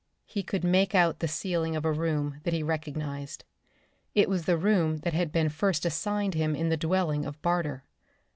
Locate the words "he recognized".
2.55-3.45